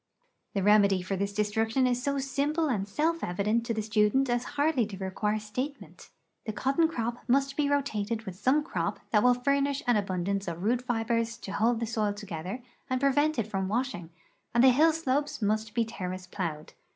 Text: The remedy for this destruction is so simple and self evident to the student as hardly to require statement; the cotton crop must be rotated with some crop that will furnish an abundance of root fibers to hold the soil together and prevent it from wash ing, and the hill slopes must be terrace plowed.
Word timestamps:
The 0.55 0.63
remedy 0.63 1.03
for 1.03 1.15
this 1.15 1.31
destruction 1.31 1.85
is 1.85 2.01
so 2.01 2.17
simple 2.17 2.69
and 2.69 2.87
self 2.87 3.23
evident 3.23 3.67
to 3.67 3.73
the 3.75 3.83
student 3.83 4.31
as 4.31 4.43
hardly 4.57 4.87
to 4.87 4.97
require 4.97 5.37
statement; 5.37 6.09
the 6.47 6.51
cotton 6.51 6.87
crop 6.87 7.19
must 7.27 7.55
be 7.55 7.69
rotated 7.69 8.23
with 8.23 8.35
some 8.35 8.63
crop 8.63 8.99
that 9.11 9.21
will 9.21 9.35
furnish 9.35 9.83
an 9.85 9.97
abundance 9.97 10.47
of 10.47 10.63
root 10.63 10.81
fibers 10.81 11.37
to 11.37 11.51
hold 11.51 11.79
the 11.79 11.85
soil 11.85 12.13
together 12.13 12.63
and 12.89 12.99
prevent 12.99 13.37
it 13.37 13.45
from 13.45 13.67
wash 13.67 13.93
ing, 13.93 14.09
and 14.55 14.63
the 14.63 14.69
hill 14.71 14.91
slopes 14.91 15.39
must 15.39 15.75
be 15.75 15.85
terrace 15.85 16.25
plowed. 16.25 16.73